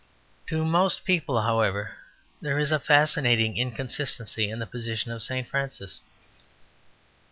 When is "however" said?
1.43-1.93